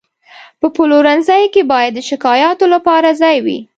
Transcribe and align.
په 0.59 0.67
پلورنځي 0.75 1.43
کې 1.53 1.61
باید 1.71 1.91
د 1.95 1.99
شکایاتو 2.09 2.65
لپاره 2.73 3.07
ځای 3.21 3.37
وي. 3.45 3.59